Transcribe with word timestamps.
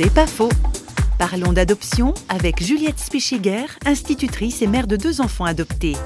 C'est 0.00 0.14
pas 0.14 0.28
faux. 0.28 0.48
Parlons 1.18 1.52
d'adoption 1.52 2.14
avec 2.28 2.62
Juliette 2.62 3.00
Spichiger, 3.00 3.66
institutrice 3.84 4.62
et 4.62 4.68
mère 4.68 4.86
de 4.86 4.94
deux 4.94 5.20
enfants 5.20 5.44
adoptés. 5.44 5.96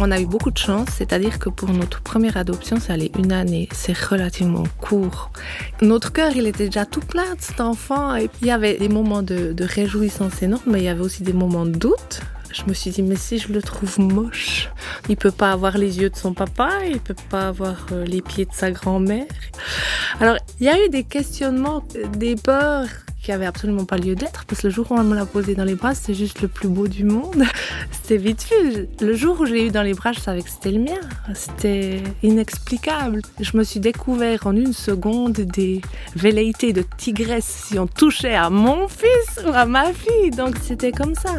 On 0.00 0.10
a 0.10 0.20
eu 0.20 0.26
beaucoup 0.26 0.50
de 0.50 0.58
chance, 0.58 0.88
c'est-à-dire 0.98 1.38
que 1.38 1.48
pour 1.48 1.68
notre 1.68 2.00
première 2.00 2.36
adoption, 2.36 2.80
ça 2.80 2.94
allait 2.94 3.12
une 3.16 3.30
année. 3.30 3.68
C'est 3.70 3.96
relativement 3.96 4.64
court. 4.80 5.30
Notre 5.80 6.12
cœur, 6.12 6.32
il 6.34 6.48
était 6.48 6.64
déjà 6.64 6.86
tout 6.86 6.98
plein 6.98 7.36
de 7.36 7.40
cet 7.40 7.60
enfant. 7.60 8.16
Et 8.16 8.28
il 8.42 8.48
y 8.48 8.50
avait 8.50 8.76
des 8.76 8.88
moments 8.88 9.22
de, 9.22 9.52
de 9.52 9.64
réjouissance 9.64 10.42
énormes, 10.42 10.64
mais 10.66 10.80
il 10.80 10.84
y 10.86 10.88
avait 10.88 11.02
aussi 11.02 11.22
des 11.22 11.32
moments 11.32 11.66
de 11.66 11.78
doute. 11.78 12.20
Je 12.52 12.64
me 12.66 12.74
suis 12.74 12.90
dit, 12.90 13.04
mais 13.04 13.14
si 13.14 13.38
je 13.38 13.52
le 13.52 13.62
trouve 13.62 14.00
moche, 14.00 14.70
il 15.08 15.16
peut 15.16 15.30
pas 15.30 15.52
avoir 15.52 15.78
les 15.78 16.00
yeux 16.00 16.10
de 16.10 16.16
son 16.16 16.34
papa, 16.34 16.70
il 16.88 17.00
peut 17.00 17.14
pas 17.30 17.48
avoir 17.48 17.86
euh, 17.92 18.04
les 18.04 18.22
pieds 18.22 18.44
de 18.44 18.52
sa 18.52 18.70
grand-mère. 18.70 19.26
Alors, 20.20 20.36
il 20.60 20.66
y 20.66 20.68
a 20.68 20.84
eu 20.84 20.88
des 20.88 21.04
questionnements, 21.04 21.82
euh, 21.96 22.06
des 22.08 22.36
peurs 22.36 22.88
qui 23.22 23.32
avaient 23.32 23.46
absolument 23.46 23.84
pas 23.84 23.98
lieu 23.98 24.14
d'être, 24.14 24.44
parce 24.46 24.62
que 24.62 24.68
le 24.68 24.72
jour 24.72 24.90
où 24.90 24.94
on 24.94 25.04
me 25.04 25.14
l'a 25.14 25.26
posé 25.26 25.54
dans 25.54 25.64
les 25.64 25.74
bras, 25.74 25.94
c'était 25.94 26.14
juste 26.14 26.40
le 26.40 26.48
plus 26.48 26.68
beau 26.68 26.88
du 26.88 27.04
monde. 27.04 27.44
C'était 27.90 28.16
vite 28.16 28.46
vu. 28.50 28.88
Le 29.00 29.14
jour 29.14 29.38
où 29.40 29.46
je 29.46 29.52
l'ai 29.52 29.66
eu 29.66 29.70
dans 29.70 29.82
les 29.82 29.94
bras, 29.94 30.12
je 30.12 30.20
savais 30.20 30.42
que 30.42 30.50
c'était 30.50 30.72
le 30.72 30.80
mien. 30.80 31.00
C'était 31.34 32.02
inexplicable. 32.22 33.20
Je 33.38 33.56
me 33.56 33.62
suis 33.62 33.78
découvert 33.78 34.46
en 34.46 34.56
une 34.56 34.72
seconde 34.72 35.34
des 35.34 35.80
velléités 36.16 36.72
de 36.72 36.82
tigresse 36.96 37.66
si 37.68 37.78
on 37.78 37.86
touchait 37.86 38.34
à 38.34 38.50
mon 38.50 38.88
fils 38.88 39.44
ou 39.46 39.50
à 39.52 39.64
ma 39.64 39.92
fille. 39.92 40.30
Donc 40.30 40.56
c'était 40.60 40.92
comme 40.92 41.14
ça. 41.14 41.38